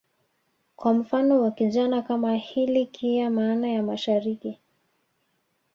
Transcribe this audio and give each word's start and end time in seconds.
Kwa 0.75 0.93
mfano 0.93 1.41
wa 1.41 1.49
jina 1.51 2.01
kama 2.01 2.35
hili 2.35 2.85
Kiya 2.85 3.29
maana 3.29 3.67
ya 3.67 3.83
Mashariki 3.83 4.57